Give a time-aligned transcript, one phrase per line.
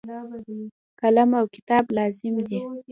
[0.99, 2.59] قلم او کتاب لازم دي.